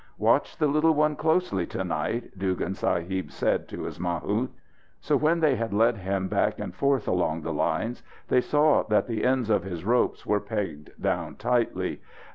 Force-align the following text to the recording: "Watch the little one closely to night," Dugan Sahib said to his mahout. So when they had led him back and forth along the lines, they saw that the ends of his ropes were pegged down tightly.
"Watch 0.17 0.57
the 0.57 0.65
little 0.65 0.95
one 0.95 1.15
closely 1.15 1.67
to 1.67 1.83
night," 1.83 2.35
Dugan 2.39 2.73
Sahib 2.73 3.29
said 3.31 3.67
to 3.67 3.83
his 3.83 3.99
mahout. 3.99 4.49
So 4.99 5.15
when 5.15 5.39
they 5.41 5.55
had 5.55 5.75
led 5.75 5.95
him 5.97 6.27
back 6.27 6.57
and 6.57 6.73
forth 6.73 7.07
along 7.07 7.43
the 7.43 7.53
lines, 7.53 8.01
they 8.27 8.41
saw 8.41 8.81
that 8.87 9.05
the 9.05 9.23
ends 9.23 9.51
of 9.51 9.61
his 9.63 9.85
ropes 9.85 10.25
were 10.25 10.39
pegged 10.39 10.99
down 10.99 11.35
tightly. 11.35 12.01